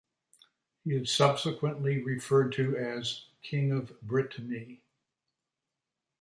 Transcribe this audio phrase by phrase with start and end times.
[0.83, 4.81] He is subsequently referred to as "King of Brittany".